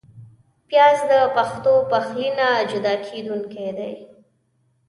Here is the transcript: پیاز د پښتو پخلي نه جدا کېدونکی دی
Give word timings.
پیاز 0.67 0.97
د 1.11 1.13
پښتو 1.35 1.73
پخلي 1.91 2.29
نه 2.39 2.47
جدا 2.71 2.93
کېدونکی 3.07 3.69
دی 3.77 3.93